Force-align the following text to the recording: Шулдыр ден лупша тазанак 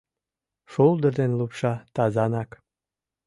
Шулдыр 0.71 1.13
ден 1.19 1.31
лупша 1.39 1.73
тазанак 1.95 2.49